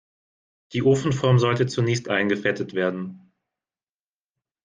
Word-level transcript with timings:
Die 0.73 0.81
Ofenform 0.81 1.37
sollte 1.37 1.67
zunächst 1.67 2.09
eingefettet 2.09 2.73
werden. 2.73 3.31